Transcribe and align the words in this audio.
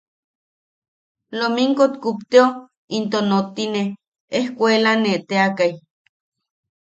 Lominkok 1.37 1.93
kupteo 2.03 2.45
into 2.95 3.19
nottine 3.29 3.81
ejkuelane 4.37 5.11
teakai. 5.29 5.71